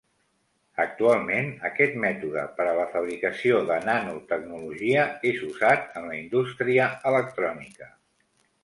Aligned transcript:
Actualment 0.83 1.51
aquest 1.69 1.99
mètode 2.05 2.45
per 2.61 2.67
a 2.69 2.73
la 2.79 2.85
fabricació 2.95 3.61
de 3.69 3.79
nanotecnologia 3.91 5.05
és 5.35 5.45
usat 5.51 5.87
en 6.01 6.11
la 6.13 6.19
indústria 6.25 6.91
electrònica. 7.13 7.95